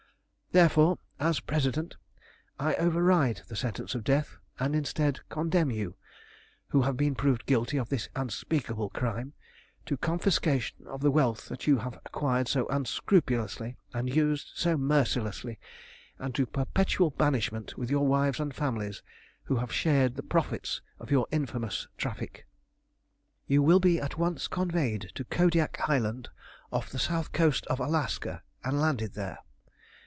[0.53, 1.95] Therefore, as President
[2.59, 5.95] I override the sentence of death, and instead condemn you,
[6.71, 9.31] who have been proved guilty of this unspeakable crime,
[9.85, 15.57] to confiscation of the wealth that you have acquired so unscrupulously and used so mercilessly,
[16.19, 19.01] and to perpetual banishment with your wives and families,
[19.43, 22.45] who have shared the profits of your infamous traffic.
[23.47, 26.27] "You will be at once conveyed to Kodiak Island,
[26.73, 29.37] off the south coast of Alaska, and landed there.